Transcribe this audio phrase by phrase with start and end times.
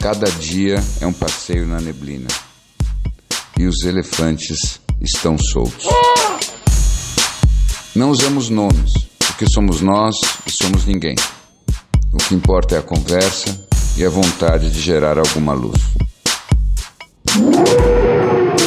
[0.00, 2.26] Cada dia é um passeio na neblina
[3.58, 5.86] e os elefantes estão soltos.
[7.94, 11.14] Não usamos nomes, porque somos nós e somos ninguém.
[12.14, 13.62] O que importa é a conversa
[13.98, 15.78] e a vontade de gerar alguma luz.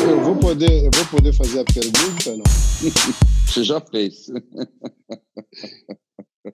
[0.08, 2.44] Eu vou poder, eu vou poder fazer a pergunta, não?
[3.50, 4.28] Você já fez.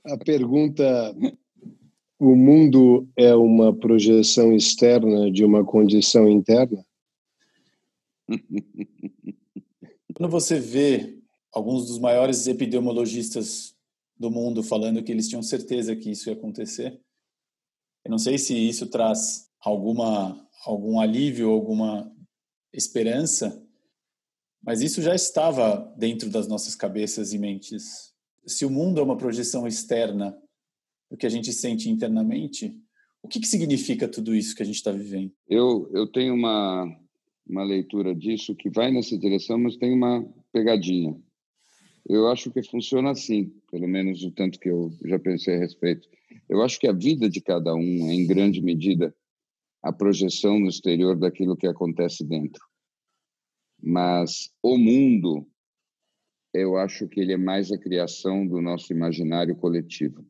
[0.06, 1.14] A pergunta:
[2.20, 6.86] o mundo é uma projeção externa de uma condição interna?
[10.14, 11.18] Quando você vê
[11.52, 13.76] alguns dos maiores epidemiologistas
[14.18, 17.00] do mundo falando que eles tinham certeza que isso ia acontecer.
[18.04, 22.14] Eu não sei se isso traz alguma algum alívio, alguma
[22.74, 23.66] esperança,
[24.62, 28.14] mas isso já estava dentro das nossas cabeças e mentes.
[28.46, 30.38] Se o mundo é uma projeção externa
[31.10, 32.76] do que a gente sente internamente,
[33.22, 35.32] o que, que significa tudo isso que a gente está vivendo?
[35.48, 36.86] Eu, eu tenho uma,
[37.48, 41.16] uma leitura disso que vai nessa direção, mas tem uma pegadinha.
[42.08, 46.08] Eu acho que funciona assim, pelo menos o tanto que eu já pensei a respeito.
[46.48, 49.14] Eu acho que a vida de cada um é, em grande medida,
[49.82, 52.64] a projeção no exterior daquilo que acontece dentro.
[53.82, 55.48] Mas o mundo,
[56.54, 60.26] eu acho que ele é mais a criação do nosso imaginário coletivo.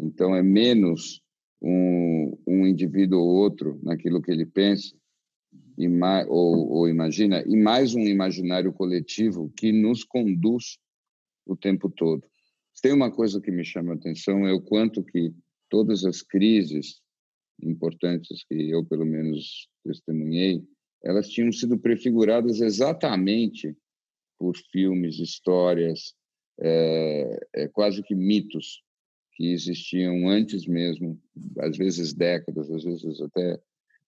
[0.00, 1.22] Então, é menos
[1.62, 4.96] um, um indivíduo ou outro naquilo que ele pensa
[5.88, 10.78] mais, ou, ou imagina, e mais um imaginário coletivo que nos conduz
[11.46, 12.26] o tempo todo.
[12.82, 15.32] Tem uma coisa que me chama a atenção, é o quanto que
[15.68, 17.00] todas as crises
[17.62, 20.62] importantes que eu, pelo menos, testemunhei,
[21.02, 23.76] elas tinham sido prefiguradas exatamente
[24.38, 26.14] por filmes, histórias,
[26.58, 28.82] é, é, quase que mitos
[29.40, 31.18] que existiam antes mesmo,
[31.60, 33.58] às vezes décadas, às vezes até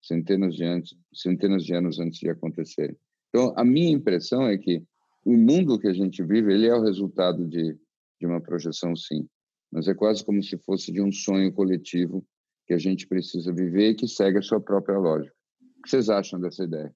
[0.02, 2.94] centenas de anos, centenas de anos antes de acontecer.
[3.30, 4.82] Então, a minha impressão é que
[5.24, 7.74] o mundo que a gente vive, ele é o resultado de,
[8.20, 9.26] de uma projeção, sim,
[9.70, 12.22] mas é quase como se fosse de um sonho coletivo
[12.66, 15.34] que a gente precisa viver e que segue a sua própria lógica.
[15.78, 16.94] O que vocês acham dessa ideia?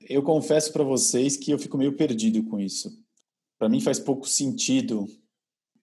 [0.00, 2.90] Eu confesso para vocês que eu fico meio perdido com isso.
[3.56, 5.06] Para mim faz pouco sentido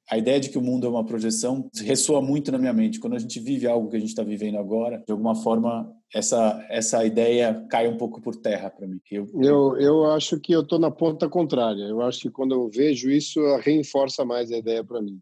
[0.09, 2.99] a ideia de que o mundo é uma projeção ressoa muito na minha mente.
[2.99, 6.63] Quando a gente vive algo que a gente está vivendo agora, de alguma forma, essa,
[6.69, 8.99] essa ideia cai um pouco por terra para mim.
[9.09, 11.83] Eu, eu, eu acho que eu estou na ponta contrária.
[11.83, 15.19] Eu acho que quando eu vejo isso, reforça mais a ideia para mim.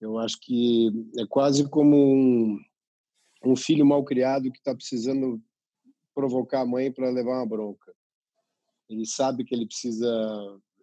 [0.00, 2.58] Eu acho que é quase como um,
[3.44, 5.42] um filho mal criado que está precisando
[6.14, 7.92] provocar a mãe para levar uma bronca.
[8.88, 10.08] Ele sabe que ele precisa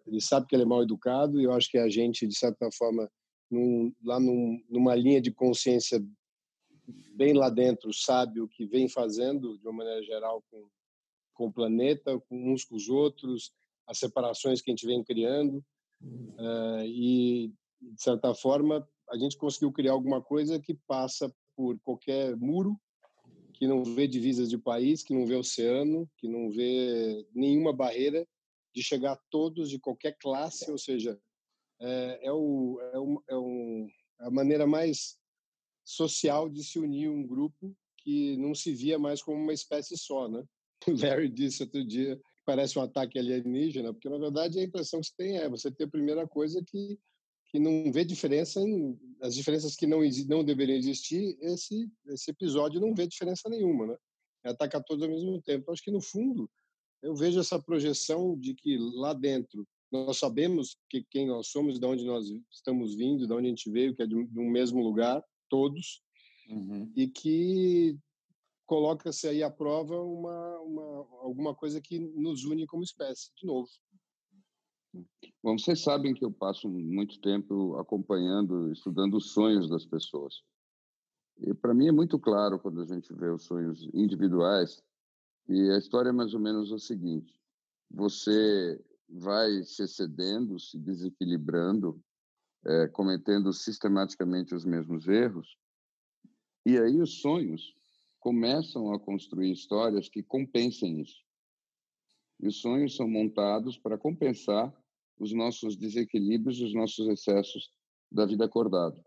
[0.06, 2.70] ele sabe que ele é mal educado e eu acho que a gente, de certa
[2.72, 3.10] forma,
[3.50, 6.00] num, lá num, numa linha de consciência
[7.14, 10.68] bem lá dentro, sabe o que vem fazendo, de uma maneira geral, com,
[11.34, 13.52] com o planeta, com uns com os outros,
[13.86, 15.64] as separações que a gente vem criando.
[16.02, 22.36] Uh, e, de certa forma, a gente conseguiu criar alguma coisa que passa por qualquer
[22.36, 22.78] muro,
[23.54, 28.26] que não vê divisas de país, que não vê oceano, que não vê nenhuma barreira
[28.76, 31.18] de chegar a todos de qualquer classe, ou seja,
[31.80, 33.88] é, é, o, é, um, é um,
[34.20, 35.16] a maneira mais
[35.82, 40.28] social de se unir um grupo que não se via mais como uma espécie só,
[40.28, 40.44] né?
[40.86, 45.00] O Larry disse outro dia que parece um ataque alienígena, porque na verdade a impressão
[45.00, 46.98] que você tem é você ter a primeira coisa que
[47.48, 52.78] que não vê diferença em as diferenças que não não deveriam existir, esse esse episódio
[52.78, 53.96] não vê diferença nenhuma, né?
[54.44, 55.72] É atacar todos ao mesmo tempo.
[55.72, 56.50] Acho que no fundo
[57.02, 61.86] eu vejo essa projeção de que lá dentro nós sabemos que quem nós somos, de
[61.86, 65.22] onde nós estamos vindo, de onde a gente veio, que é de um mesmo lugar,
[65.48, 66.02] todos,
[66.48, 66.90] uhum.
[66.96, 67.96] e que
[68.66, 70.82] coloca-se aí à prova uma, uma,
[71.22, 73.68] alguma coisa que nos une como espécie, de novo.
[75.42, 80.42] Bom, vocês sabem que eu passo muito tempo acompanhando, estudando os sonhos das pessoas.
[81.38, 84.82] E para mim é muito claro quando a gente vê os sonhos individuais
[85.48, 87.32] e a história é mais ou menos o seguinte:
[87.90, 92.02] você vai se excedendo, se desequilibrando,
[92.64, 95.56] é, cometendo sistematicamente os mesmos erros,
[96.64, 97.74] e aí os sonhos
[98.18, 101.24] começam a construir histórias que compensem isso.
[102.40, 104.74] E os sonhos são montados para compensar
[105.18, 107.72] os nossos desequilíbrios, os nossos excessos
[108.10, 109.02] da vida acordada.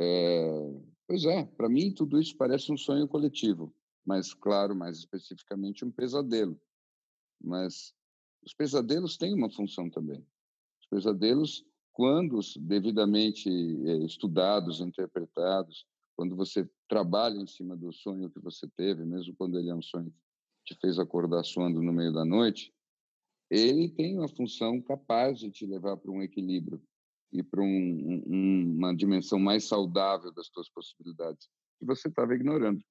[0.00, 3.72] É, pois é, para mim tudo isso parece um sonho coletivo,
[4.04, 6.60] mas claro, mais especificamente um pesadelo.
[7.40, 7.94] Mas
[8.44, 10.24] os pesadelos têm uma função também.
[10.80, 18.40] Os pesadelos, quando devidamente é, estudados, interpretados, quando você trabalha em cima do sonho que
[18.40, 20.12] você teve, mesmo quando ele é um sonho
[20.64, 22.72] que te fez acordar suando no meio da noite,
[23.50, 26.82] ele tem uma função capaz de te levar para um equilíbrio
[27.32, 31.48] e para um, um, uma dimensão mais saudável das suas possibilidades
[31.78, 32.82] que você estava ignorando.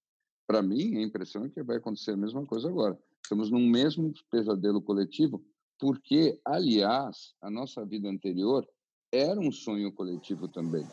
[0.52, 3.02] Para mim, a impressão é que vai acontecer a mesma coisa agora.
[3.24, 5.42] Estamos num mesmo pesadelo coletivo,
[5.80, 8.68] porque, aliás, a nossa vida anterior
[9.10, 10.86] era um sonho coletivo também.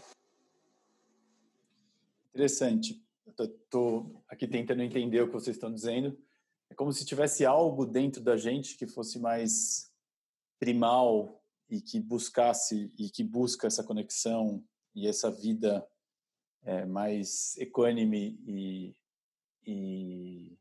[2.32, 3.04] Interessante.
[3.26, 6.16] Estou aqui tentando entender o que vocês estão dizendo.
[6.70, 9.90] É como se tivesse algo dentro da gente que fosse mais
[10.60, 14.62] primal e que buscasse e que busca essa conexão
[14.94, 15.84] e essa vida
[16.62, 18.94] é, mais equânime e,
[19.66, 20.56] e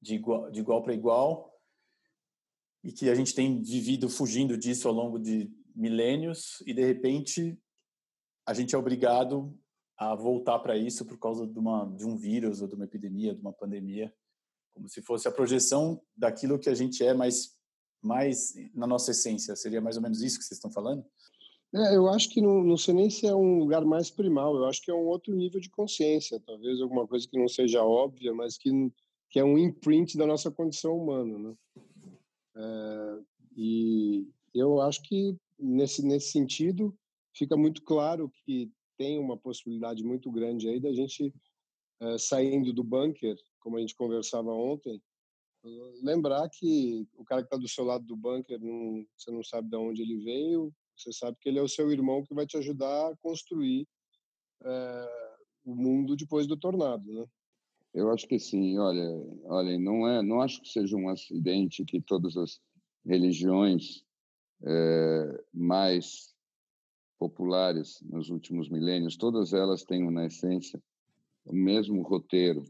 [0.00, 1.52] de igual, de igual para igual
[2.82, 7.58] e que a gente tem vivido fugindo disso ao longo de milênios e de repente
[8.46, 9.58] a gente é obrigado
[9.96, 13.34] a voltar para isso por causa de, uma, de um vírus ou de uma epidemia,
[13.34, 14.14] de uma pandemia
[14.74, 17.54] como se fosse a projeção daquilo que a gente é mais
[18.02, 19.56] mais na nossa essência.
[19.56, 21.02] Seria mais ou menos isso que vocês estão falando?
[21.74, 24.64] É, eu acho que não, não sei nem se é um lugar mais primal, eu
[24.66, 28.32] acho que é um outro nível de consciência, talvez alguma coisa que não seja óbvia,
[28.32, 28.70] mas que,
[29.28, 31.36] que é um imprint da nossa condição humana.
[31.36, 31.56] Né?
[32.56, 33.18] É,
[33.56, 36.96] e eu acho que, nesse, nesse sentido,
[37.32, 41.34] fica muito claro que tem uma possibilidade muito grande aí da gente,
[41.98, 45.02] é, saindo do bunker, como a gente conversava ontem,
[46.02, 49.68] lembrar que o cara que está do seu lado do bunker, não, você não sabe
[49.70, 52.56] de onde ele veio, você sabe que ele é o seu irmão que vai te
[52.56, 53.86] ajudar a construir
[54.62, 57.26] é, o mundo depois do tornado, né?
[57.92, 58.76] Eu acho que sim.
[58.78, 59.08] Olha,
[59.44, 62.60] olha, não é, não acho que seja um acidente que todas as
[63.06, 64.04] religiões
[64.62, 66.34] é, mais
[67.18, 70.82] populares nos últimos milênios, todas elas têm na essência
[71.44, 72.64] o mesmo roteiro,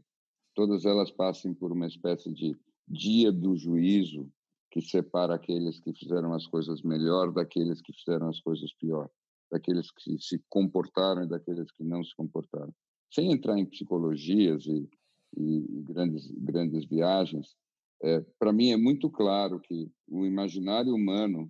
[0.55, 2.57] todas elas passem por uma espécie de
[2.87, 4.31] dia do juízo
[4.75, 9.09] que separa aqueles que fizeram as coisas melhor daqueles que fizeram as coisas pior,
[9.49, 12.75] daqueles que se comportaram e daqueles que não se comportaram.
[13.09, 14.89] Sem entrar em psicologias e,
[15.37, 17.55] e grandes grandes viagens,
[18.03, 21.49] é, para mim é muito claro que o imaginário humano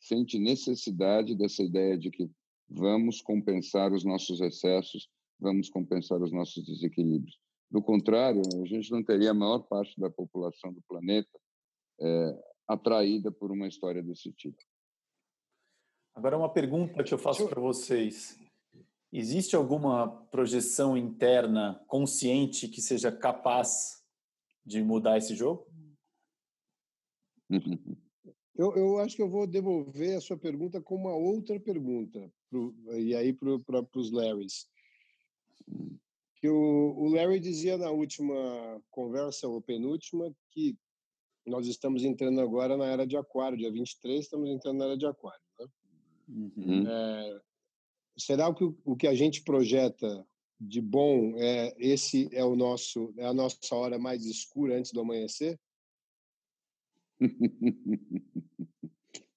[0.00, 2.28] sente necessidade dessa ideia de que
[2.68, 5.08] vamos compensar os nossos excessos,
[5.38, 7.38] vamos compensar os nossos desequilíbrios.
[7.70, 11.38] Do contrário, a gente não teria a maior parte da população do planeta
[12.00, 14.58] é, atraída por uma história desse tipo.
[16.14, 18.38] Agora, uma pergunta que eu faço para vocês.
[19.12, 24.04] Existe alguma projeção interna consciente que seja capaz
[24.64, 25.66] de mudar esse jogo?
[28.56, 32.74] Eu, eu acho que eu vou devolver a sua pergunta com uma outra pergunta, pro,
[32.92, 34.68] e aí para os Larrys.
[35.66, 35.96] Hum
[36.40, 38.34] que o, o Larry dizia na última
[38.90, 40.76] conversa, ou penúltima, que
[41.46, 45.06] nós estamos entrando agora na era de aquário, dia 23 estamos entrando na era de
[45.06, 45.40] aquário.
[45.58, 45.66] Né?
[46.28, 46.88] Uhum.
[46.88, 47.40] É,
[48.18, 50.26] será que o, o que a gente projeta
[50.60, 55.00] de bom é esse é o nosso é a nossa hora mais escura antes do
[55.00, 55.58] amanhecer?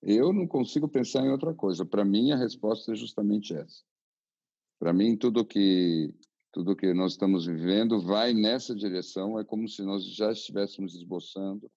[0.01, 1.85] Eu não consigo pensar em outra coisa.
[1.85, 3.83] Para mim, a resposta é justamente essa.
[4.77, 6.13] Para mim, tudo que
[6.51, 9.39] tudo que nós estamos vivendo vai nessa direção.
[9.39, 11.71] É como se nós já estivéssemos esboçando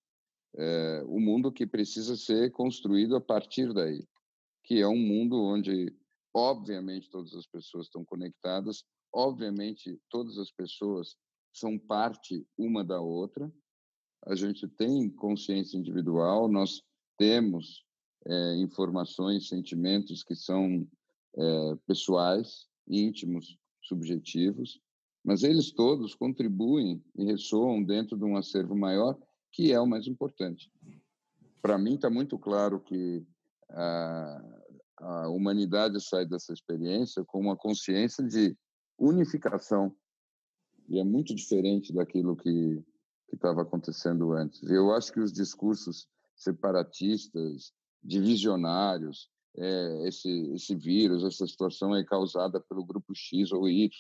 [0.57, 4.03] é, o mundo que precisa ser construído a partir daí,
[4.65, 5.95] que é um mundo onde,
[6.35, 11.17] obviamente, todas as pessoas estão conectadas, obviamente, todas as pessoas
[11.53, 13.53] são parte uma da outra.
[14.27, 16.83] A gente tem consciência individual, nós
[17.19, 17.85] temos
[18.27, 20.87] é, informações, sentimentos que são
[21.37, 24.81] é, pessoais, íntimos, subjetivos,
[25.25, 29.19] mas eles todos contribuem e ressoam dentro de um acervo maior,
[29.53, 30.71] que é o mais importante.
[31.63, 33.27] Para mim, está muito claro que
[33.71, 34.63] a,
[34.99, 38.57] a humanidade sai dessa experiência com uma consciência de
[38.99, 39.95] unificação,
[40.89, 42.83] e é muito diferente daquilo que
[43.33, 44.63] estava acontecendo antes.
[44.71, 47.73] Eu acho que os discursos separatistas,
[48.03, 53.91] divisionários, é, esse, esse vírus, essa situação é causada pelo grupo X ou Y.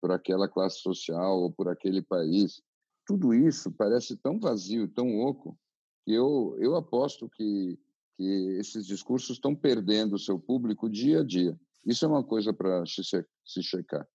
[0.00, 2.62] por aquela classe social ou por aquele país.
[3.08, 5.58] Tudo isso parece tão vazio, tão oco,
[6.04, 7.78] que eu, eu aposto que,
[8.14, 11.58] que esses discursos estão perdendo o seu público dia a dia.
[11.86, 14.06] Isso é uma coisa para se, checar.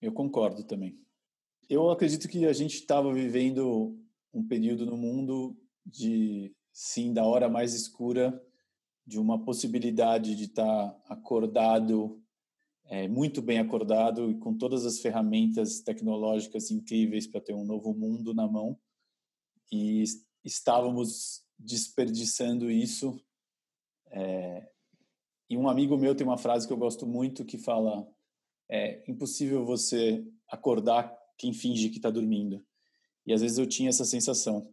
[0.00, 1.04] Eu concordo também.
[1.68, 3.98] Eu acredito que a gente estava vivendo
[4.32, 8.40] um período no mundo de, sim, da hora mais escura,
[9.04, 12.22] de uma possibilidade de estar tá acordado,
[12.88, 17.92] é, muito bem acordado e com todas as ferramentas tecnológicas incríveis para ter um novo
[17.92, 18.78] mundo na mão.
[19.72, 20.04] E
[20.44, 23.20] estávamos desperdiçando isso.
[24.10, 24.68] É,
[25.50, 28.06] e um amigo meu tem uma frase que eu gosto muito que fala:
[28.70, 32.64] é impossível você acordar quem finge que está dormindo.
[33.26, 34.72] E às vezes eu tinha essa sensação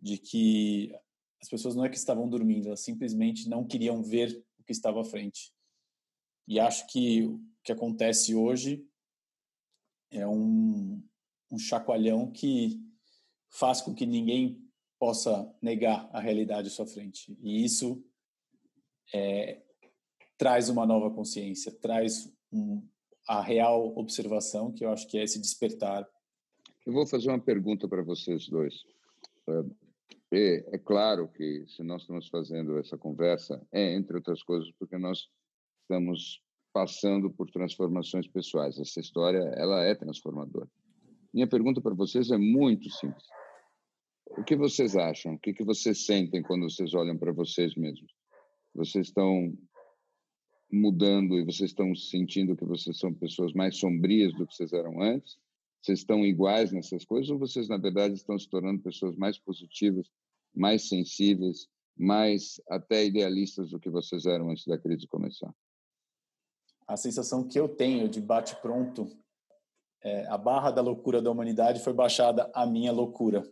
[0.00, 0.94] de que
[1.40, 5.00] as pessoas não é que estavam dormindo, elas simplesmente não queriam ver o que estava
[5.00, 5.52] à frente.
[6.46, 8.86] E acho que o que acontece hoje
[10.10, 11.02] é um,
[11.50, 12.80] um chacoalhão que
[13.50, 14.62] faz com que ninguém
[14.98, 17.36] possa negar a realidade à sua frente.
[17.40, 18.02] E isso
[19.14, 19.62] é,
[20.38, 22.86] traz uma nova consciência, traz um,
[23.28, 26.08] a real observação, que eu acho que é esse despertar.
[26.86, 28.84] Eu vou fazer uma pergunta para vocês dois.
[30.32, 34.96] É, é, claro que se nós estamos fazendo essa conversa, é, entre outras coisas, porque
[34.98, 35.28] nós
[35.86, 38.78] estamos passando por transformações pessoais.
[38.78, 40.68] Essa história, ela é transformadora.
[41.32, 43.24] Minha pergunta para vocês é muito simples.
[44.36, 45.34] O que vocês acham?
[45.34, 48.12] O que, que vocês sentem quando vocês olham para vocês mesmos?
[48.74, 49.56] Vocês estão
[50.70, 55.00] mudando e vocês estão sentindo que vocês são pessoas mais sombrias do que vocês eram
[55.00, 55.38] antes?
[55.80, 60.10] Vocês estão iguais nessas coisas ou vocês, na verdade, estão se tornando pessoas mais positivas,
[60.52, 65.54] mais sensíveis, mais até idealistas do que vocês eram antes da crise começar?
[66.86, 69.08] A sensação que eu tenho de bate-pronto
[70.02, 73.42] é a barra da loucura da humanidade foi baixada à minha loucura.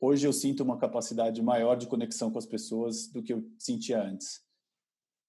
[0.00, 4.02] Hoje eu sinto uma capacidade maior de conexão com as pessoas do que eu sentia
[4.02, 4.42] antes.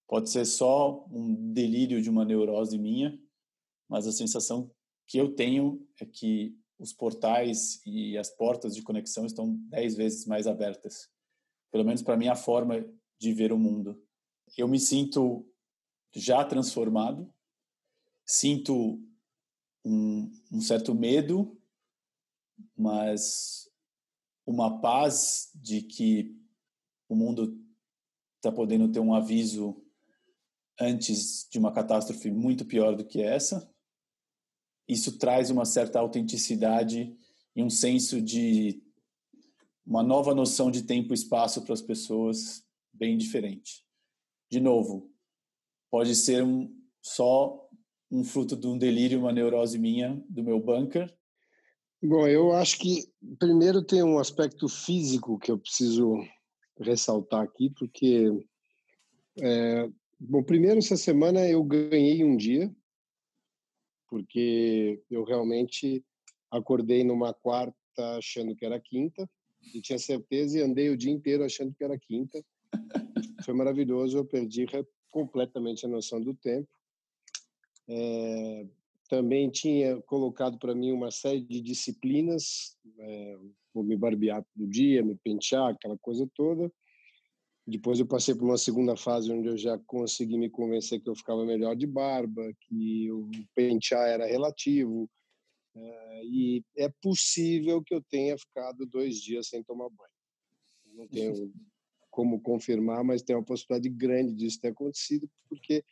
[0.08, 3.20] Pode ser só um delírio de uma neurose minha,
[3.88, 4.72] mas a sensação
[5.08, 10.26] que eu tenho é que os portais e as portas de conexão estão dez vezes
[10.26, 11.10] mais abertas.
[11.72, 12.84] Pelo menos para minha forma
[13.20, 14.02] de ver o mundo.
[14.58, 15.48] Eu me sinto
[16.12, 17.32] já transformado,
[18.26, 19.00] sinto
[19.86, 21.60] um, um certo medo,
[22.76, 23.70] mas
[24.46, 26.36] uma paz de que
[27.08, 27.62] o mundo
[28.38, 29.82] está podendo ter um aviso
[30.80, 33.72] antes de uma catástrofe muito pior do que essa.
[34.88, 37.16] Isso traz uma certa autenticidade
[37.56, 38.84] e um senso de
[39.86, 43.86] uma nova noção de tempo e espaço para as pessoas bem diferente.
[44.50, 45.12] De novo,
[45.90, 47.65] pode ser um, só
[48.16, 51.14] um fruto de um delírio, uma neurose minha, do meu bunker.
[52.02, 53.06] Bom, eu acho que
[53.40, 56.20] primeiro tem um aspecto físico que eu preciso
[56.80, 58.32] ressaltar aqui, porque
[59.42, 62.74] é, Bom, primeiro, essa semana eu ganhei um dia,
[64.10, 66.04] porque eu realmente
[66.50, 67.76] acordei numa quarta
[68.18, 69.30] achando que era quinta,
[69.74, 72.42] e tinha certeza e andei o dia inteiro achando que era quinta.
[73.44, 74.66] Foi maravilhoso, eu perdi
[75.12, 76.70] completamente a noção do tempo.
[77.88, 78.66] É,
[79.08, 83.38] também tinha colocado para mim uma série de disciplinas, é,
[83.74, 86.72] vou me barbear todo dia, me pentear, aquela coisa toda.
[87.68, 91.16] Depois eu passei por uma segunda fase onde eu já consegui me convencer que eu
[91.16, 95.10] ficava melhor de barba, que o pentear era relativo.
[95.76, 100.10] Uh, e é possível que eu tenha ficado dois dias sem tomar banho.
[100.94, 101.52] Não tenho
[102.12, 105.84] como confirmar, mas tem uma possibilidade grande disso ter acontecido, porque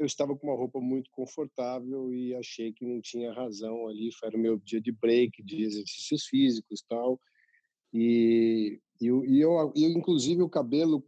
[0.00, 4.10] eu estava com uma roupa muito confortável e achei que não tinha razão ali.
[4.12, 7.20] Foi o meu dia de break, de exercícios físicos tal.
[7.92, 11.06] E, e, e eu, eu, inclusive, o cabelo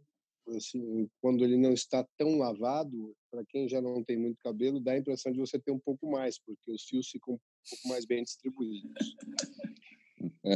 [0.49, 4.91] assim, quando ele não está tão lavado, para quem já não tem muito cabelo, dá
[4.91, 8.05] a impressão de você ter um pouco mais, porque os fios ficam um pouco mais
[8.05, 9.15] bem distribuídos.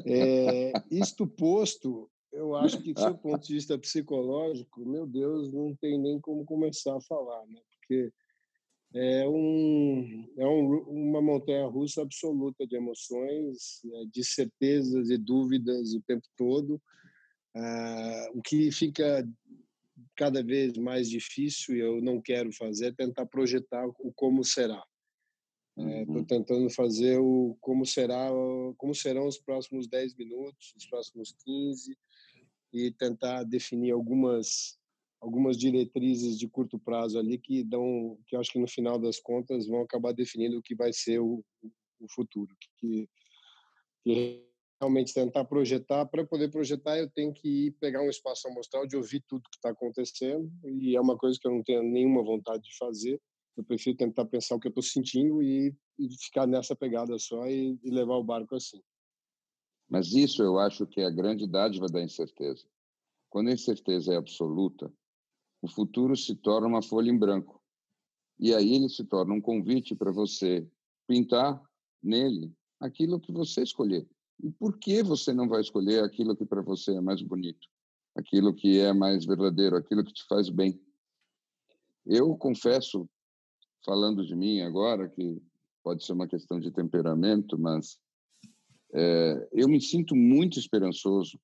[0.05, 5.97] É, isto posto, eu acho que, do ponto de vista psicológico, meu Deus, não tem
[5.97, 7.59] nem como começar a falar, né?
[7.71, 8.11] Porque
[8.97, 14.05] é, um, é um, uma montanha russa absoluta de emoções, né?
[14.11, 16.81] de certezas e dúvidas o tempo todo.
[17.55, 19.27] Ah, o que fica
[20.15, 24.83] cada vez mais difícil e eu não quero fazer é tentar projetar o como será.
[25.77, 26.25] Estou é, uhum.
[26.25, 28.31] tentando fazer o como será,
[28.77, 31.95] como serão os próximos 10 minutos, os próximos 15
[32.73, 34.79] e tentar definir algumas
[35.21, 39.19] algumas diretrizes de curto prazo ali que dão, que eu acho que no final das
[39.19, 41.43] contas vão acabar definindo o que vai ser o,
[41.99, 43.09] o futuro, que,
[44.03, 44.47] que
[44.79, 46.05] realmente tentar projetar.
[46.05, 49.57] Para poder projetar, eu tenho que ir pegar um espaço amostral de ouvir tudo que
[49.57, 53.19] está acontecendo e é uma coisa que eu não tenho nenhuma vontade de fazer.
[53.55, 57.47] Eu prefiro tentar pensar o que eu estou sentindo e, e, ficar nessa pegada só
[57.47, 58.79] e, e levar o barco assim.
[59.89, 62.67] Mas isso eu acho que é a grande dádiva da incerteza.
[63.29, 64.93] Quando a incerteza é absoluta,
[65.61, 67.61] o futuro se torna uma folha em branco.
[68.39, 70.67] E aí ele se torna um convite para você
[71.07, 71.61] pintar
[72.01, 74.07] nele aquilo que você escolher.
[74.43, 77.67] E por que você não vai escolher aquilo que para você é mais bonito?
[78.15, 80.79] Aquilo que é mais verdadeiro, aquilo que te faz bem?
[82.05, 83.09] Eu confesso,
[83.83, 85.41] falando de mim agora, que
[85.83, 87.99] pode ser uma questão de temperamento, mas
[88.93, 91.39] é, eu me sinto muito esperançoso.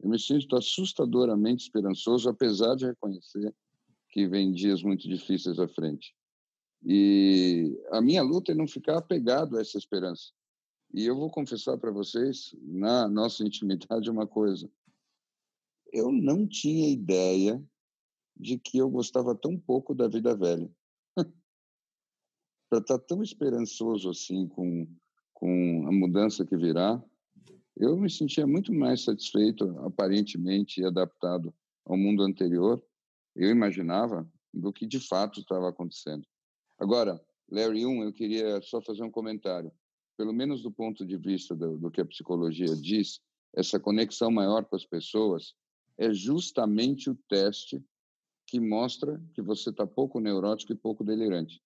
[0.00, 3.54] Eu me sinto assustadoramente esperançoso, apesar de reconhecer
[4.10, 6.14] que vem dias muito difíceis à frente.
[6.84, 10.32] E a minha luta é não ficar apegado a essa esperança.
[10.94, 14.70] E eu vou confessar para vocês, na nossa intimidade, uma coisa.
[15.92, 17.62] Eu não tinha ideia
[18.36, 20.70] de que eu gostava tão pouco da vida velha.
[22.68, 24.86] para estar tá tão esperançoso assim com,
[25.32, 27.02] com a mudança que virá,
[27.78, 31.54] eu me sentia muito mais satisfeito, aparentemente, e adaptado
[31.84, 32.82] ao mundo anterior,
[33.34, 36.26] eu imaginava, do que de fato estava acontecendo.
[36.78, 37.20] Agora,
[37.50, 39.72] Larry 1, eu queria só fazer um comentário
[40.18, 43.20] pelo menos do ponto de vista do, do que a psicologia diz,
[43.54, 45.54] essa conexão maior com as pessoas
[45.96, 47.80] é justamente o teste
[48.44, 51.62] que mostra que você está pouco neurótico e pouco delirante.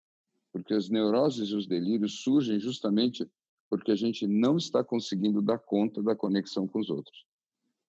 [0.51, 3.29] Porque as neuroses e os delírios surgem justamente
[3.69, 7.25] porque a gente não está conseguindo dar conta da conexão com os outros.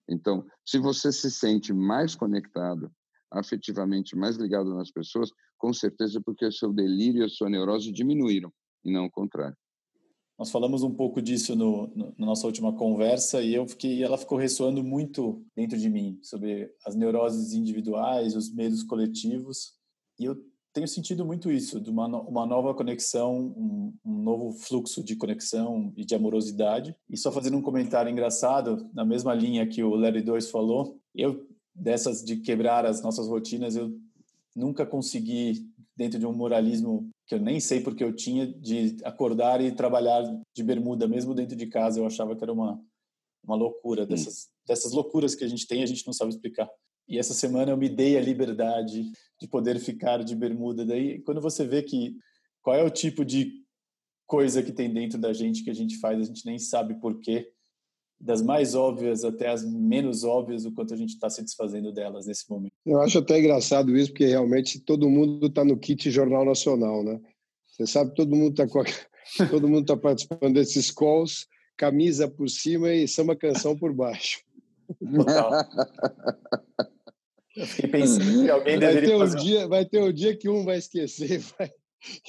[0.08, 2.90] Então, se você se sente mais conectado,
[3.30, 7.48] afetivamente mais ligado nas pessoas, com certeza é porque o seu delírio e a sua
[7.48, 8.52] neurose diminuíram,
[8.84, 9.56] e não o contrário.
[10.38, 14.16] Nós falamos um pouco disso no, no, na nossa última conversa e eu fiquei, ela
[14.16, 19.74] ficou ressoando muito dentro de mim sobre as neuroses individuais, os medos coletivos.
[20.18, 20.34] E eu
[20.72, 25.92] tenho sentido muito isso, de uma, uma nova conexão, um, um, novo fluxo de conexão
[25.96, 26.94] e de amorosidade.
[27.08, 31.46] E só fazendo um comentário engraçado, na mesma linha que o Larry 2 falou, eu,
[31.74, 33.92] dessas de quebrar as nossas rotinas, eu
[34.54, 39.60] nunca consegui, dentro de um moralismo que eu nem sei porque eu tinha de acordar
[39.60, 40.22] e trabalhar
[40.56, 42.00] de bermuda mesmo dentro de casa.
[42.00, 42.80] Eu achava que era uma
[43.44, 44.48] uma loucura dessas hum.
[44.66, 46.68] dessas loucuras que a gente tem, a gente não sabe explicar.
[47.10, 50.86] E essa semana eu me dei a liberdade de poder ficar de bermuda.
[50.86, 52.16] Daí, quando você vê que
[52.62, 53.64] qual é o tipo de
[54.26, 57.18] coisa que tem dentro da gente que a gente faz, a gente nem sabe por
[57.18, 57.50] quê
[58.20, 62.26] das mais óbvias até as menos óbvias, o quanto a gente está se desfazendo delas
[62.26, 62.72] nesse momento.
[62.84, 67.18] Eu acho até engraçado isso, porque realmente todo mundo está no kit Jornal Nacional, né?
[67.66, 69.46] Você sabe, todo mundo está a...
[69.48, 74.42] todo mundo está participando desses calls, camisa por cima e samba canção por baixo.
[75.16, 75.50] Total.
[77.56, 80.48] Eu fiquei pensando que alguém vai deveria ter um dia, Vai ter um dia que
[80.48, 81.70] um vai esquecer vai,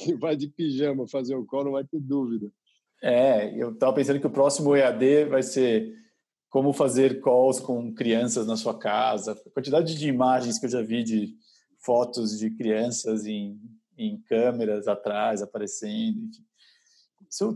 [0.08, 2.52] e vai de pijama fazer o call, não vai ter dúvida.
[3.04, 5.92] É, eu estava pensando que o próximo EAD vai ser
[6.50, 9.32] como fazer calls com crianças na sua casa.
[9.32, 11.34] A quantidade de imagens que eu já vi de
[11.80, 13.60] fotos de crianças em,
[13.98, 16.30] em câmeras atrás aparecendo.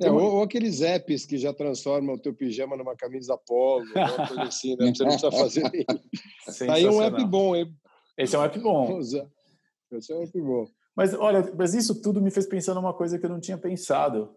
[0.02, 4.44] É, ou, ou, aqueles apps que já transformam o teu pijama numa camisa polo, coisa
[4.44, 4.94] assim, né?
[4.96, 5.64] Você não precisa fazer
[6.72, 7.76] Aí é um app bom, hein?
[8.18, 9.00] Esse é um app bom.
[9.92, 10.66] Esse é um app bom.
[10.96, 14.34] Mas olha, mas isso tudo me fez pensar numa coisa que eu não tinha pensado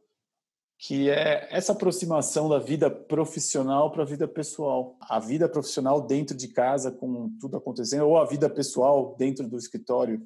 [0.77, 4.97] que é essa aproximação da vida profissional para a vida pessoal.
[5.01, 9.57] A vida profissional dentro de casa, com tudo acontecendo, ou a vida pessoal dentro do
[9.57, 10.23] escritório.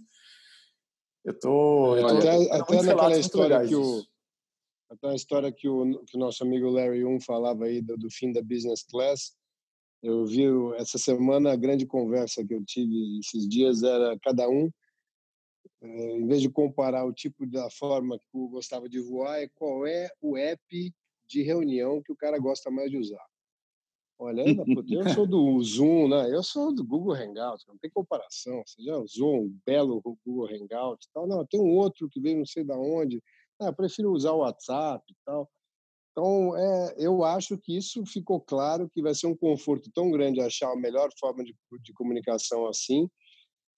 [1.25, 4.03] Eu tô, eu tô até, até naquela história que o
[4.93, 8.11] até a história que o, que o nosso amigo Larry Um falava aí do, do
[8.11, 9.35] fim da business class.
[10.03, 10.45] Eu vi
[10.77, 14.71] essa semana a grande conversa que eu tive esses dias era cada um
[15.81, 19.49] é, em vez de comparar o tipo da forma que eu gostava de voar, é
[19.49, 20.93] qual é o app
[21.27, 23.25] de reunião que o cara gosta mais de usar.
[24.19, 24.47] Olha, eu
[25.21, 26.33] sou do Zoom, né?
[26.33, 28.63] Eu sou do Google Hangout, não tem comparação.
[28.65, 31.27] Você já usou um belo Google Hangout tal?
[31.27, 33.21] Não, tem um outro que veio não sei da onde.
[33.63, 35.51] Ah, eu prefiro usar o WhatsApp e tal.
[36.13, 40.41] Então, é, eu acho que isso ficou claro que vai ser um conforto tão grande
[40.41, 43.09] achar a melhor forma de, de comunicação assim,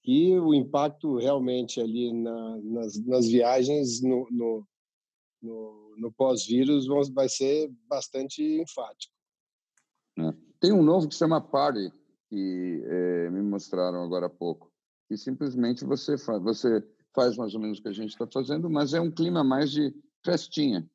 [0.04, 4.66] e o impacto realmente ali na, nas, nas, viagens no, no,
[5.40, 9.14] no, no pós-vírus vai ser bastante enfático.
[10.18, 10.34] É.
[10.60, 11.92] Tem um novo que se chama Party,
[12.28, 14.72] que é, me mostraram agora há pouco.
[15.08, 16.82] que simplesmente você faz, você
[17.14, 19.70] faz mais ou menos o que a gente está fazendo, mas é um clima mais
[19.70, 20.88] de festinha.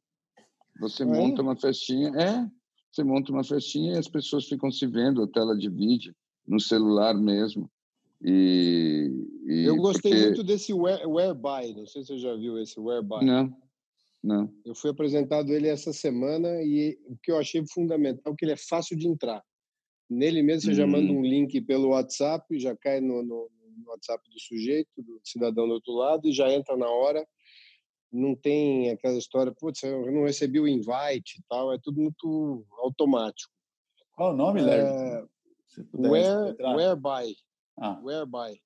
[0.80, 1.06] Você é?
[1.06, 2.50] monta uma festinha, é,
[2.92, 6.14] você monta uma festinha e as pessoas ficam se vendo, a tela de vídeo,
[6.48, 7.70] no celular mesmo.
[8.22, 9.10] E,
[9.46, 10.26] e eu gostei porque...
[10.26, 13.26] muito desse Whereby, não sei se você já viu esse Whereby.
[13.26, 13.56] Não,
[14.22, 14.54] não.
[14.66, 18.52] Eu fui apresentado ele essa semana e o que eu achei fundamental é que ele
[18.52, 19.42] é fácil de entrar.
[20.10, 20.76] Nele mesmo você hum.
[20.76, 25.20] já manda um link pelo WhatsApp, já cai no, no, no WhatsApp do sujeito, do
[25.24, 27.26] cidadão do outro lado e já entra na hora
[28.12, 32.66] não tem aquela história, putz, eu não recebi o invite e tal, é tudo muito
[32.80, 33.52] automático.
[34.16, 34.82] Qual o nome, Larry?
[34.82, 35.26] É,
[35.94, 37.36] where, whereby.
[37.80, 38.00] Ah.
[38.04, 38.60] Whereby.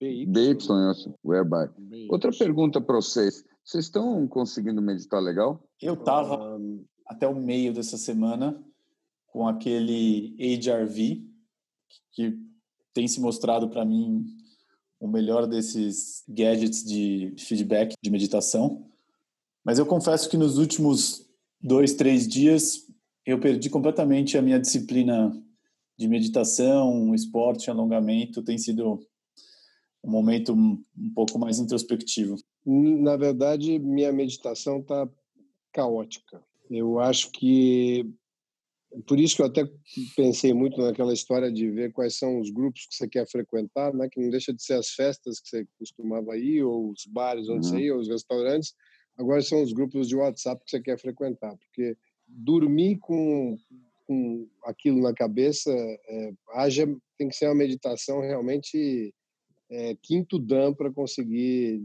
[0.00, 0.56] BY,
[1.22, 1.70] whereby.
[2.10, 3.44] Outra pergunta para vocês.
[3.64, 5.62] Vocês estão conseguindo meditar legal?
[5.80, 6.84] Eu estava um...
[7.06, 8.60] até o meio dessa semana
[9.28, 11.24] com aquele HRV,
[12.10, 12.36] que
[12.92, 14.24] tem se mostrado para mim
[15.00, 18.86] o melhor desses gadgets de feedback de meditação.
[19.64, 21.28] Mas eu confesso que nos últimos
[21.60, 22.86] dois, três dias
[23.24, 25.32] eu perdi completamente a minha disciplina
[25.96, 28.42] de meditação, esporte, alongamento.
[28.42, 29.00] Tem sido
[30.02, 30.82] um momento um
[31.14, 32.36] pouco mais introspectivo.
[32.64, 35.08] Na verdade, minha meditação está
[35.72, 36.42] caótica.
[36.70, 38.08] Eu acho que
[39.06, 39.64] por isso que eu até
[40.16, 44.08] pensei muito naquela história de ver quais são os grupos que você quer frequentar, né?
[44.10, 47.66] que não deixa de ser as festas que você costumava ir, ou os bares onde
[47.66, 47.72] uhum.
[47.72, 48.74] você ia, ou os restaurantes,
[49.16, 53.56] agora são os grupos de WhatsApp que você quer frequentar, porque dormir com,
[54.06, 56.86] com aquilo na cabeça é, haja,
[57.18, 59.14] tem que ser uma meditação realmente
[59.70, 61.82] é, quinto dan para conseguir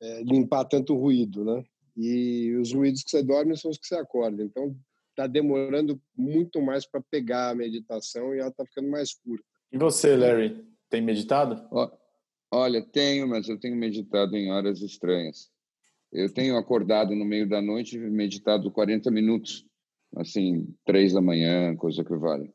[0.00, 1.64] é, limpar tanto ruído, né?
[1.96, 4.44] E os ruídos que você dorme são os que você acorda.
[4.44, 4.76] Então,
[5.18, 9.44] está demorando muito mais para pegar a meditação e ela está ficando mais curta.
[9.72, 11.68] E você, Larry, tem meditado?
[12.52, 15.50] Olha, tenho, mas eu tenho meditado em horas estranhas.
[16.12, 19.66] Eu tenho acordado no meio da noite e meditado 40 minutos,
[20.16, 22.50] assim, três da manhã, coisa que vale.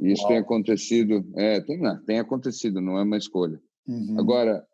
[0.00, 0.28] E isso Uau.
[0.28, 3.58] tem acontecido, é, tem, não, tem acontecido, não é uma escolha.
[3.86, 4.18] Uhum.
[4.18, 4.66] Agora,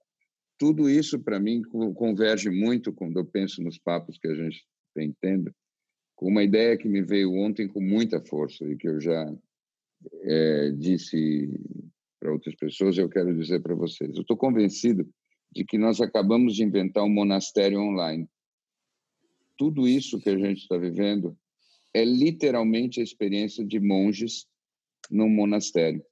[0.59, 1.63] tudo isso para mim
[1.95, 5.55] converge muito quando eu penso nos papos que a gente tem tendo
[6.21, 9.35] com uma ideia que me veio ontem com muita força e que eu já
[10.23, 11.49] é, disse
[12.21, 14.15] para outras pessoas, eu quero dizer para vocês.
[14.15, 15.09] Eu estou convencido
[15.51, 18.29] de que nós acabamos de inventar um monastério online.
[19.57, 21.35] Tudo isso que a gente está vivendo
[21.95, 24.47] é literalmente a experiência de monges
[25.11, 26.05] num monastério.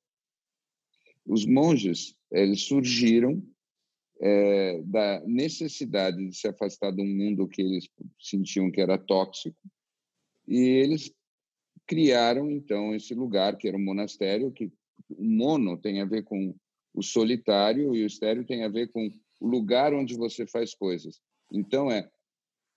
[1.26, 3.42] Os monges eles surgiram
[4.22, 9.60] é, da necessidade de se afastar de um mundo que eles sentiam que era tóxico
[10.48, 11.12] e eles
[11.86, 14.72] criaram, então, esse lugar, que era um monastério, que
[15.10, 16.54] o mono tem a ver com
[16.94, 19.08] o solitário e o estéreo tem a ver com
[19.40, 21.20] o lugar onde você faz coisas.
[21.52, 22.10] Então, é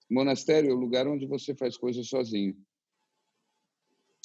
[0.10, 2.56] monastério é o lugar onde você faz coisas sozinho.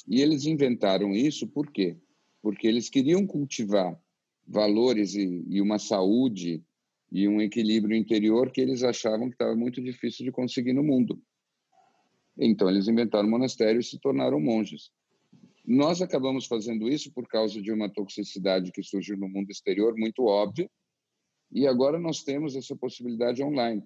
[0.07, 1.97] E eles inventaram isso por quê?
[2.41, 3.97] Porque eles queriam cultivar
[4.45, 6.63] valores e, e uma saúde
[7.11, 11.21] e um equilíbrio interior que eles achavam que estava muito difícil de conseguir no mundo.
[12.39, 14.91] Então, eles inventaram monastério e se tornaram monges.
[15.65, 20.25] Nós acabamos fazendo isso por causa de uma toxicidade que surgiu no mundo exterior, muito
[20.25, 20.69] óbvia,
[21.51, 23.83] e agora nós temos essa possibilidade online.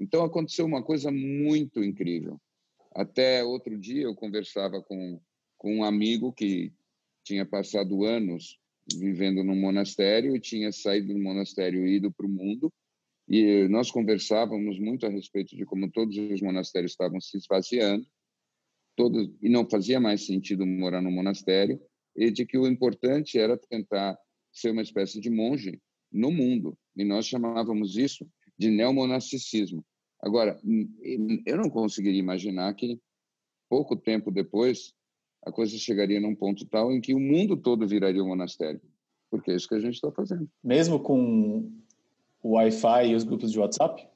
[0.00, 2.40] Então, aconteceu uma coisa muito incrível.
[2.94, 5.20] Até outro dia, eu conversava com,
[5.58, 6.72] com um amigo que
[7.24, 8.58] tinha passado anos
[8.92, 12.72] vivendo num monastério e tinha saído do monastério e ido para o mundo
[13.28, 18.06] e nós conversávamos muito a respeito de como todos os monastérios estavam se esvaziando,
[18.96, 21.80] todos, e não fazia mais sentido morar no monastério,
[22.16, 24.18] e de que o importante era tentar
[24.52, 25.80] ser uma espécie de monge
[26.12, 26.76] no mundo.
[26.96, 28.26] E nós chamávamos isso
[28.58, 29.84] de neomonasticismo.
[30.20, 30.60] Agora,
[31.46, 33.00] eu não conseguiria imaginar que,
[33.68, 34.92] pouco tempo depois,
[35.44, 38.80] a coisa chegaria num ponto tal em que o mundo todo viraria um monastério.
[39.30, 40.48] Porque é isso que a gente está fazendo.
[40.62, 41.72] Mesmo com
[42.42, 44.06] o Wi-Fi e os grupos de WhatsApp?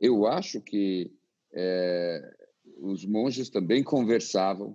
[0.00, 1.12] Eu acho que
[1.52, 2.34] é,
[2.78, 4.74] os monges também conversavam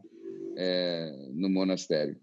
[0.55, 2.17] é, no monastério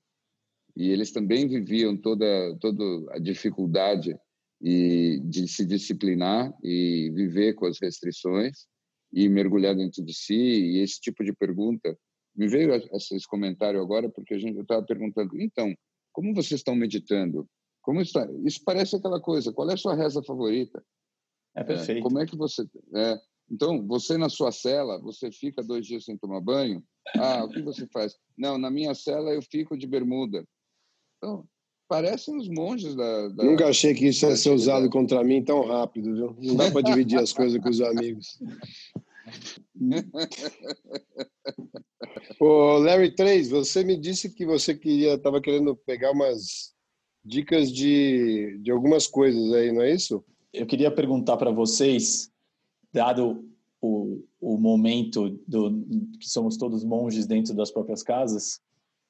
[0.74, 2.82] e eles também viviam toda toda
[3.14, 4.16] a dificuldade
[4.60, 8.66] e de se disciplinar e viver com as restrições
[9.12, 11.94] e mergulhar dentro de si e esse tipo de pergunta
[12.34, 15.74] me veio esse comentário agora porque a gente estava perguntando então
[16.12, 17.46] como vocês estão meditando
[17.82, 18.26] como está?
[18.44, 19.52] Isso parece aquela coisa.
[19.52, 20.82] Qual é a sua reza favorita?
[21.54, 21.98] É perfeito.
[21.98, 22.64] É, como é que você?
[22.94, 23.18] É,
[23.50, 26.82] então, você na sua cela, você fica dois dias sem tomar banho?
[27.16, 28.16] Ah, o que você faz?
[28.38, 30.46] Não, na minha cela eu fico de bermuda.
[31.18, 31.44] Então,
[31.88, 35.66] parecem os monges da, da, Nunca achei que isso ia ser usado contra mim tão
[35.66, 36.36] rápido, viu?
[36.40, 38.38] Não dá para dividir as coisas com os amigos.
[42.40, 46.72] Ô, Larry 3, você me disse que você queria, estava querendo pegar umas
[47.24, 50.24] dicas de, de algumas coisas aí, não é isso?
[50.52, 52.30] Eu queria perguntar para vocês,
[52.92, 53.48] dado
[53.80, 55.84] o, o momento do,
[56.18, 58.60] que somos todos monges dentro das próprias casas,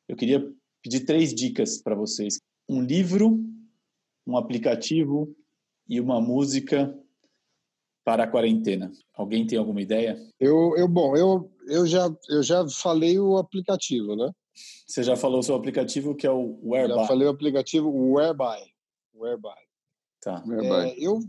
[0.09, 0.47] eu queria
[0.83, 3.39] pedir três dicas para vocês: um livro,
[4.27, 5.35] um aplicativo
[5.89, 6.97] e uma música
[8.05, 8.91] para a quarentena.
[9.15, 10.19] Alguém tem alguma ideia?
[10.41, 14.31] Eu, eu bom, eu, eu já eu já falei o aplicativo, né?
[14.87, 17.01] Você já falou o seu aplicativo que é o Whereby?
[17.01, 18.73] Já falei o aplicativo Whereby.
[19.15, 19.61] Whereby.
[20.21, 20.45] Tá.
[20.63, 21.21] É, eu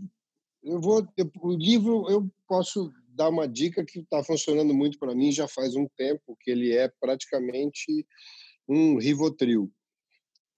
[0.63, 5.13] eu vou eu, o livro eu posso dar uma dica que está funcionando muito para
[5.13, 8.05] mim já faz um tempo que ele é praticamente
[8.67, 9.71] um Rivotril.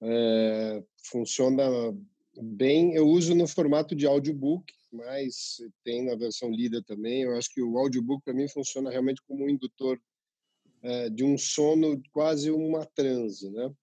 [0.01, 1.63] É, funciona
[2.41, 2.93] bem.
[2.93, 7.23] Eu uso no formato de audiobook, mas tem na versão lida também.
[7.23, 9.99] Eu acho que o audiobook para mim funciona realmente como um indutor
[10.85, 13.73] é, de um sono, quase uma transe, né?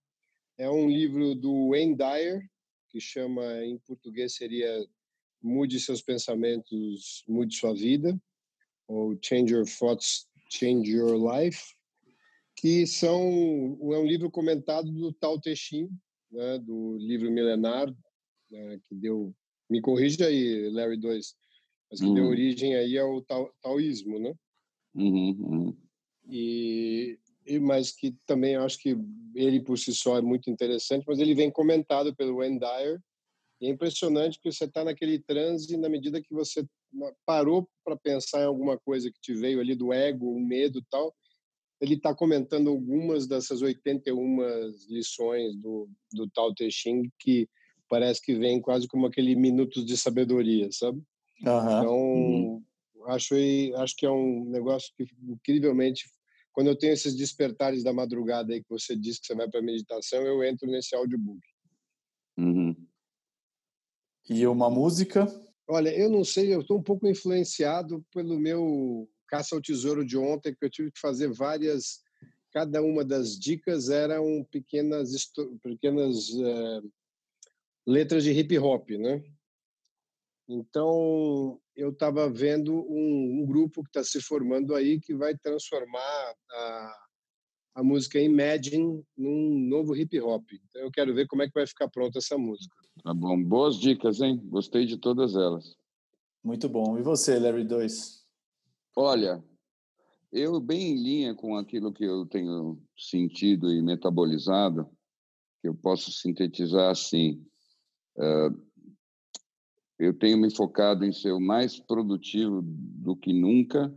[0.59, 2.49] É um livro do Wayne Dyer
[2.89, 4.87] que chama em português seria
[5.43, 8.17] Mude seus pensamentos, mude sua vida,
[8.87, 11.75] ou Change Your Thoughts, Change Your Life
[12.63, 13.19] que são
[13.93, 15.89] é um livro comentado do Tao Te Ching,
[16.31, 17.93] né, do livro milenar,
[18.49, 19.35] né, que deu,
[19.69, 21.35] me corrija aí, Larry 2,
[21.91, 22.15] mas que uhum.
[22.15, 24.33] deu origem aí ao tao, taoísmo, né?
[24.95, 25.77] Uhum, uhum.
[26.33, 28.97] E, e mas que também acho que
[29.35, 32.99] ele por si só é muito interessante, mas ele vem comentado pelo Wayne Dyer.
[33.61, 36.67] E é impressionante que você está naquele transe na medida que você
[37.27, 40.85] parou para pensar em alguma coisa que te veio ali do ego, o medo e
[40.91, 41.15] tal,
[41.81, 47.49] ele está comentando algumas dessas 81 lições do, do Tao Te Ching que
[47.89, 50.99] parece que vem quase como aquele minutos de sabedoria, sabe?
[51.45, 51.81] Uhum.
[51.81, 52.65] Então, uhum.
[53.07, 53.35] acho,
[53.77, 56.09] acho que é um negócio que incrivelmente
[56.53, 59.63] quando eu tenho esses despertares da madrugada aí que você diz que você vai para
[59.63, 61.41] meditação, eu entro nesse audiobook.
[62.39, 62.77] Uhum.
[64.29, 65.27] E uma música?
[65.69, 70.19] Olha, eu não sei, eu estou um pouco influenciado pelo meu caça ao tesouro de
[70.19, 72.03] ontem, que eu tive que fazer várias.
[72.53, 75.11] Cada uma das dicas eram pequenas,
[75.63, 76.93] pequenas uh,
[77.87, 79.25] letras de hip hop, né?
[80.49, 86.35] Então, eu estava vendo um, um, grupo que está se formando aí que vai transformar
[86.51, 86.97] a,
[87.77, 90.45] a música Imagine num novo hip hop.
[90.53, 92.75] Então, eu quero ver como é que vai ficar pronta essa música.
[93.03, 93.43] Tá bom.
[93.43, 94.41] Boas dicas, hein?
[94.45, 95.77] Gostei de todas elas.
[96.45, 96.99] Muito bom.
[96.99, 98.23] E você, Larry 2?
[98.97, 99.43] Olha,
[100.33, 104.89] eu bem em linha com aquilo que eu tenho sentido e metabolizado,
[105.61, 107.45] que eu posso sintetizar assim.
[108.17, 108.72] Uh,
[110.05, 113.95] eu tenho me focado em ser o mais produtivo do que nunca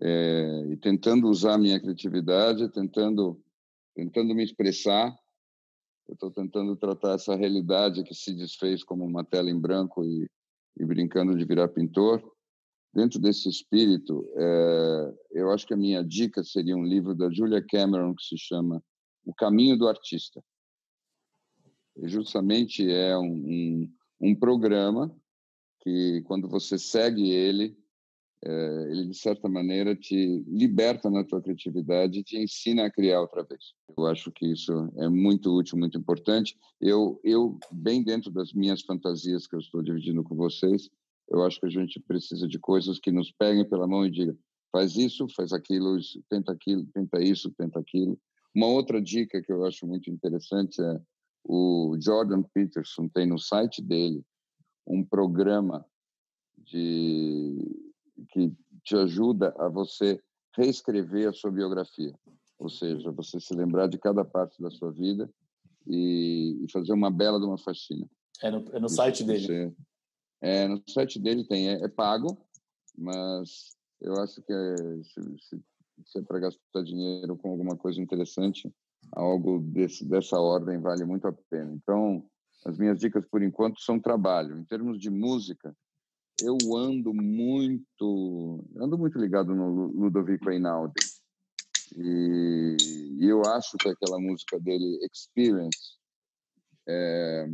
[0.00, 3.40] é, e tentando usar minha criatividade, tentando
[3.94, 5.16] tentando me expressar.
[6.06, 10.28] Eu estou tentando tratar essa realidade que se desfez como uma tela em branco e,
[10.78, 12.22] e brincando de virar pintor
[12.96, 17.62] Dentro desse espírito, é, eu acho que a minha dica seria um livro da Julia
[17.62, 18.82] Cameron que se chama
[19.22, 20.42] O Caminho do Artista.
[21.98, 25.14] E justamente é um, um, um programa
[25.86, 27.78] que, quando você segue ele,
[28.44, 33.20] é, ele de certa maneira te liberta na tua criatividade e te ensina a criar
[33.20, 33.72] outra vez.
[33.96, 36.58] Eu acho que isso é muito útil, muito importante.
[36.80, 40.90] Eu, eu bem dentro das minhas fantasias que eu estou dividindo com vocês,
[41.30, 44.36] eu acho que a gente precisa de coisas que nos peguem pela mão e digam:
[44.72, 45.96] faz isso, faz aquilo,
[46.28, 48.18] tenta aquilo, tenta isso, tenta aquilo.
[48.52, 51.00] Uma outra dica que eu acho muito interessante é
[51.44, 54.24] o Jordan Peterson tem no site dele
[54.86, 55.84] um programa
[56.56, 57.58] de
[58.30, 60.20] que te ajuda a você
[60.56, 62.14] reescrever a sua biografia,
[62.58, 65.30] ou seja, você se lembrar de cada parte da sua vida
[65.86, 68.08] e, e fazer uma bela de uma faxina.
[68.42, 69.74] É no, é no site dele.
[70.40, 72.38] É, no site dele tem, é, é pago,
[72.96, 75.62] mas eu acho que é, se, se,
[76.04, 78.72] se é para gastar dinheiro com alguma coisa interessante,
[79.12, 81.72] algo desse, dessa ordem vale muito a pena.
[81.72, 82.24] Então,
[82.66, 84.58] as minhas dicas por enquanto são trabalho.
[84.58, 85.74] Em termos de música,
[86.40, 90.94] eu ando muito, ando muito ligado no Ludovico Einaudi.
[91.96, 92.76] E,
[93.20, 95.96] e eu acho que aquela música dele, Experience,
[96.88, 97.48] é,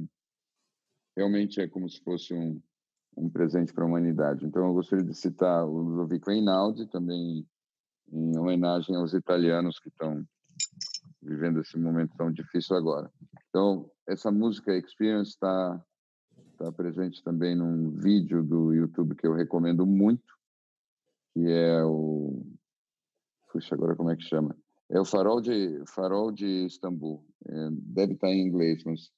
[1.15, 2.61] realmente é como se fosse um,
[3.17, 4.47] um presente para a humanidade.
[4.47, 7.47] Então, eu gostaria de citar o Ludovico Einaudi, também
[8.11, 10.27] em homenagem aos italianos que estão
[11.23, 13.11] vivendo esse momento tão difícil agora.
[13.49, 15.85] Então, essa música Experience está
[16.59, 20.35] tá presente também num vídeo do YouTube que eu recomendo muito,
[21.33, 22.45] que é o
[23.53, 24.57] puxa agora como é que chama?
[24.91, 27.25] É o Farol de Farol de Istambul.
[27.47, 29.11] É, deve estar em inglês, mas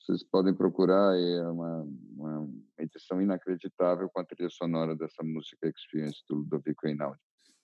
[0.00, 1.16] vocês podem procurar.
[1.16, 1.86] É uma,
[2.16, 7.20] uma edição inacreditável com a trilha sonora dessa música Experience do Ludovico Einaudi.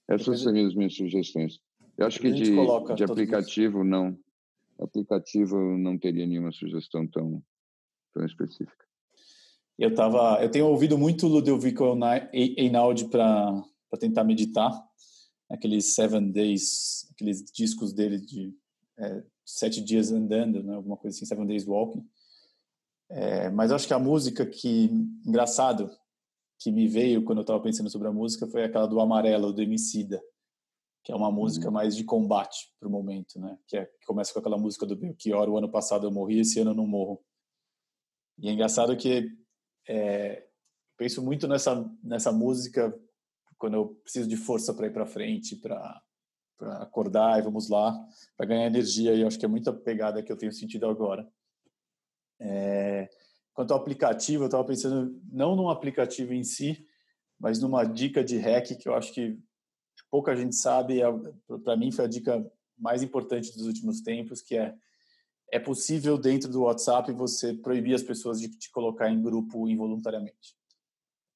[0.09, 1.61] Essas seriam as minhas sugestões.
[1.97, 2.51] Eu acho que de,
[2.95, 4.19] de aplicativo não.
[4.79, 7.43] Aplicativo não teria nenhuma sugestão tão,
[8.15, 8.85] tão específica.
[9.79, 11.85] Eu tava, eu tenho ouvido muito Ludovico
[12.33, 13.63] Einaudi para
[13.99, 14.71] tentar meditar,
[15.49, 18.55] aqueles Seven Days, aqueles discos dele de
[18.99, 22.07] é, sete dias andando, né, alguma coisa assim, Seven Days Walking.
[23.09, 24.91] É, mas eu acho que a música que
[25.27, 25.91] engraçado
[26.59, 29.63] que me veio quando eu estava pensando sobre a música foi aquela do Amarelo do
[29.63, 30.23] Emicida
[31.03, 31.73] que é uma música uhum.
[31.73, 33.59] mais de combate para o momento, né?
[33.67, 36.61] Que, é, que começa com aquela música do Belchior, o ano passado eu morri, esse
[36.61, 37.23] ano eu não morro.
[38.39, 39.31] E é engraçado que
[39.89, 40.47] é,
[40.97, 42.95] penso muito nessa nessa música
[43.61, 46.03] quando eu preciso de força para ir para frente, para
[46.81, 47.95] acordar e vamos lá,
[48.37, 49.15] para ganhar energia.
[49.15, 51.31] E eu acho que é muita pegada que eu tenho sentido agora.
[52.41, 53.11] É,
[53.53, 56.87] quanto ao aplicativo, eu estava pensando não num aplicativo em si,
[57.39, 59.39] mas numa dica de hack que eu acho que
[60.11, 61.07] pouca gente sabe, é,
[61.65, 62.45] para mim foi a dica
[62.79, 64.75] mais importante dos últimos tempos, que é
[65.51, 70.55] é possível dentro do WhatsApp você proibir as pessoas de te colocar em grupo involuntariamente.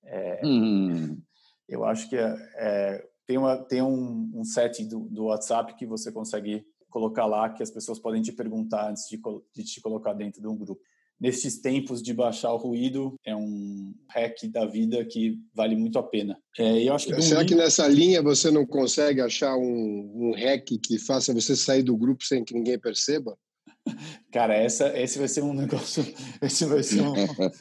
[0.05, 1.21] É, hum.
[1.69, 5.87] Eu acho que é, é, tem, uma, tem um, um set do, do, WhatsApp que
[5.87, 9.21] você consegue colocar lá que as pessoas podem te perguntar antes de,
[9.53, 10.81] de te colocar dentro de um grupo
[11.25, 16.03] nestes tempos de baixar o ruído, é um hack da vida que vale muito a
[16.03, 16.37] pena.
[16.59, 17.57] É, eu acho que Será livro...
[17.57, 21.97] que nessa linha você não consegue achar um, um hack que faça você sair do
[21.97, 23.39] grupo sem que ninguém perceba?
[24.31, 26.05] Cara, essa, esse vai ser um negócio.
[26.43, 27.15] Esse vai ser um...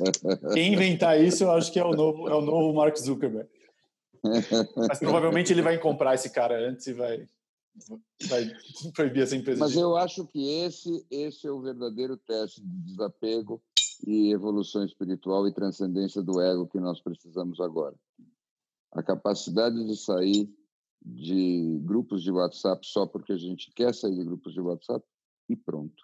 [0.53, 3.47] Quem inventar isso, eu acho que é o novo, é o novo Mark Zuckerberg.
[4.75, 7.27] Mas provavelmente ele vai comprar esse cara antes e vai,
[8.27, 8.51] vai
[8.93, 9.59] proibir essa empresa.
[9.59, 9.79] Mas de...
[9.79, 13.61] eu acho que esse, esse é o verdadeiro teste de desapego
[14.05, 17.95] e evolução espiritual e transcendência do ego que nós precisamos agora.
[18.91, 20.49] A capacidade de sair
[21.05, 25.05] de grupos de WhatsApp só porque a gente quer sair de grupos de WhatsApp
[25.49, 26.03] e pronto.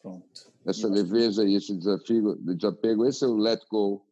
[0.00, 0.52] Pronto.
[0.66, 4.04] Essa leveza e esse desafio, desapego, esse é o let go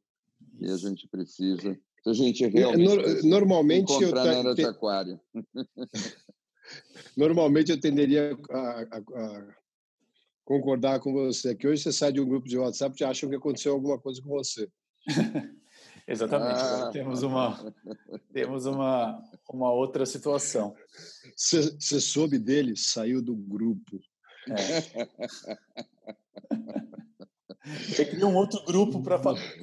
[0.56, 1.76] que a gente precisa.
[2.02, 5.20] Se a gente realmente no, normalmente encontrar eu, de aquário.
[7.16, 9.54] Normalmente eu tenderia a, a, a,
[10.44, 13.36] concordar com você, que hoje você sai de um grupo de WhatsApp e acham que
[13.36, 14.68] aconteceu alguma coisa com você.
[16.06, 16.60] Exatamente.
[16.60, 16.90] Ah.
[16.92, 17.74] Temos uma
[18.32, 20.74] temos uma uma outra situação.
[21.36, 24.00] Você, soube dele, saiu do grupo.
[24.48, 25.08] É.
[27.88, 29.20] Você cria um outro grupo para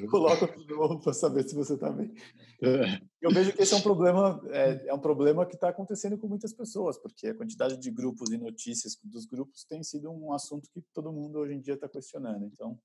[0.10, 2.14] coloca de novo para saber se você está bem.
[2.62, 3.02] É.
[3.22, 6.28] Eu vejo que esse é um problema é, é um problema que está acontecendo com
[6.28, 10.70] muitas pessoas, porque a quantidade de grupos e notícias dos grupos tem sido um assunto
[10.72, 12.46] que todo mundo hoje em dia está questionando.
[12.46, 12.80] Então,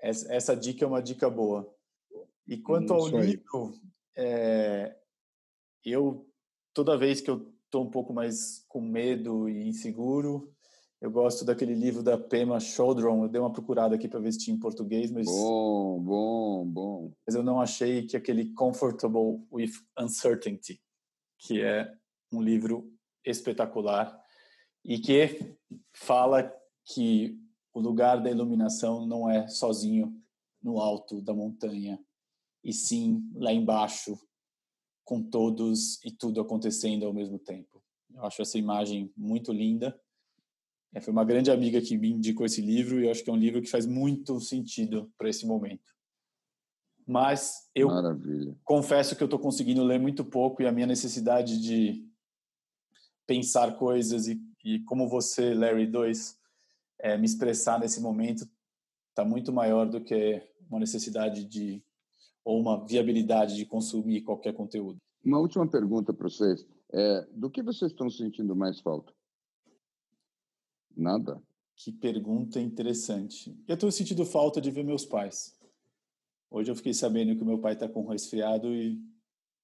[0.00, 1.68] essa, essa, dica é uma dica boa.
[2.46, 3.74] E quanto ao livro,
[4.16, 4.96] é,
[5.84, 6.26] eu
[6.72, 10.50] toda vez que eu estou um pouco mais com medo e inseguro,
[11.00, 13.22] eu gosto daquele livro da Pema Chodron.
[13.22, 17.12] Eu dei uma procurada aqui para ver se tinha em português, mas bom, bom, bom.
[17.24, 20.80] Mas eu não achei que aquele Comfortable with Uncertainty,
[21.38, 21.92] que é
[22.32, 22.92] um livro
[23.24, 24.20] espetacular
[24.84, 25.56] e que
[25.92, 26.52] fala
[26.84, 27.38] que
[27.72, 30.20] o lugar da iluminação não é sozinho
[30.60, 32.00] no alto da montanha,
[32.64, 34.18] e sim lá embaixo,
[35.04, 37.80] com todos e tudo acontecendo ao mesmo tempo.
[38.12, 39.98] Eu acho essa imagem muito linda
[40.94, 43.32] é, foi uma grande amiga que me indicou esse livro e eu acho que é
[43.32, 45.94] um livro que faz muito sentido para esse momento.
[47.06, 48.56] Mas eu Maravilha.
[48.64, 52.06] confesso que eu estou conseguindo ler muito pouco e a minha necessidade de
[53.26, 56.38] pensar coisas e, e como você, Larry 2,
[57.00, 58.46] é, me expressar nesse momento
[59.10, 61.82] está muito maior do que uma necessidade de
[62.44, 64.98] ou uma viabilidade de consumir qualquer conteúdo.
[65.22, 66.66] Uma última pergunta para vocês.
[66.90, 69.12] É, do que vocês estão sentindo mais falta?
[70.98, 71.40] Nada.
[71.76, 73.56] Que pergunta interessante.
[73.68, 75.56] Eu estou sentindo falta de ver meus pais.
[76.50, 79.00] Hoje eu fiquei sabendo que meu pai está com um resfriado e,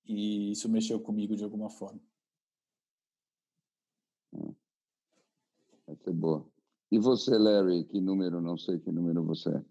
[0.07, 2.01] e isso mexeu comigo de alguma forma.
[4.33, 4.55] Hum.
[5.85, 6.47] Vai ser boa.
[6.93, 8.41] E você, Larry, que número?
[8.41, 9.65] Não sei que número você é.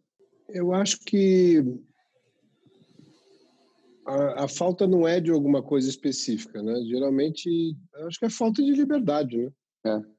[0.50, 1.64] Eu acho que
[4.06, 6.84] a, a, falta não é de alguma coisa específica, né?
[6.84, 10.06] Geralmente, acho que é falta de liberdade, né?
[10.10, 10.13] É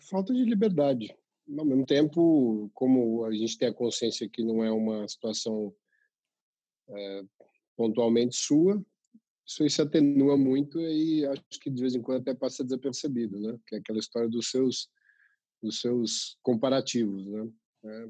[0.00, 1.16] Falta de liberdade.
[1.58, 5.74] Ao mesmo tempo, como a gente tem a consciência que não é uma situação
[6.88, 7.22] é,
[7.76, 8.84] pontualmente sua,
[9.46, 13.38] isso aí se atenua muito e acho que de vez em quando até passa desapercebido,
[13.38, 13.58] né?
[13.66, 14.88] Que é aquela história dos seus
[15.62, 17.50] dos seus comparativos, né?
[17.84, 18.08] É,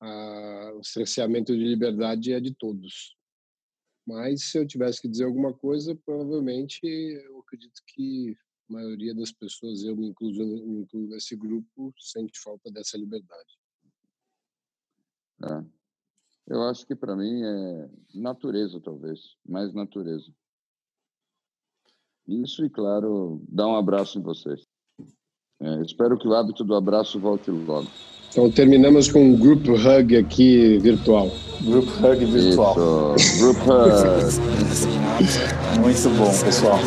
[0.00, 3.16] a, o cerceamento de liberdade é de todos.
[4.06, 8.36] Mas se eu tivesse que dizer alguma coisa, provavelmente eu acredito que
[8.70, 13.58] a maioria das pessoas, eu me incluo, me incluo nesse grupo, sente falta dessa liberdade.
[15.44, 15.64] É.
[16.46, 20.32] Eu acho que para mim é natureza, talvez, mais natureza.
[22.26, 24.66] Isso e, claro, dar um abraço em vocês.
[25.60, 27.88] É, espero que o hábito do abraço volte logo.
[28.30, 31.28] Então terminamos com um group hug aqui virtual.
[31.62, 33.16] Group hug virtual.
[33.16, 33.38] Isso.
[33.40, 33.90] Group hug.
[35.80, 36.78] Muito bom, pessoal.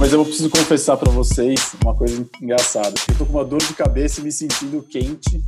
[0.00, 2.94] Mas eu preciso confessar para vocês uma coisa engraçada.
[3.08, 5.42] Eu tô com uma dor de cabeça e me sentindo quente,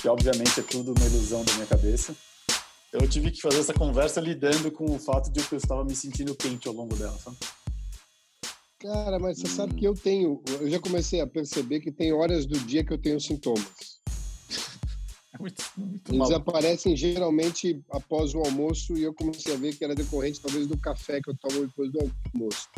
[0.00, 2.14] que obviamente é tudo uma ilusão da minha cabeça.
[2.92, 5.94] Eu tive que fazer essa conversa lidando com o fato de que eu estava me
[5.94, 7.36] sentindo quente ao longo dela, sabe?
[8.80, 10.42] Cara, mas você sabe que eu tenho.
[10.58, 13.99] Eu já comecei a perceber que tem horas do dia que eu tenho sintomas.
[15.40, 19.94] Muito, muito Eles aparecem geralmente após o almoço e eu comecei a ver que era
[19.94, 22.68] decorrente talvez do café que eu tomo depois do almoço.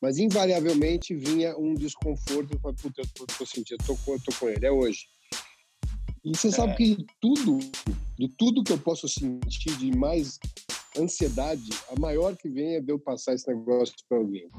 [0.00, 2.54] Mas invariavelmente vinha um desconforto.
[2.54, 5.06] Eu falei, puta, eu tô, tô sentindo, eu tô, eu tô com ele, é hoje.
[6.24, 6.50] E você é.
[6.50, 7.58] sabe que tudo,
[8.18, 10.38] de tudo que eu posso sentir de mais
[10.98, 14.50] ansiedade, a maior que vem é de eu passar esse negócio para alguém.